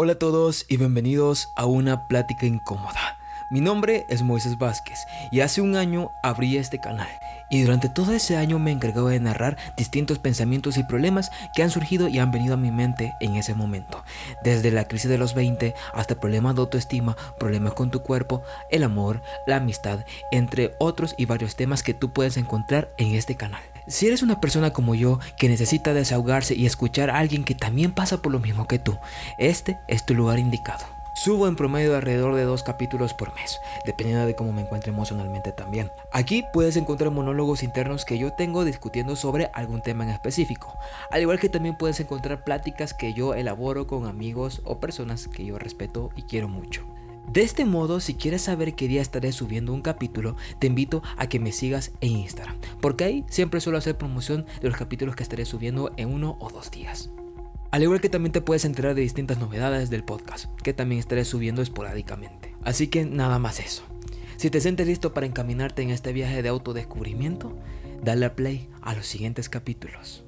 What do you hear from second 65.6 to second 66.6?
en este viaje de